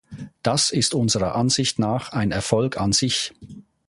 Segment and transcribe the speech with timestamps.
[0.41, 3.33] Das ist unserer Ansicht nach ein Erfolg an sich.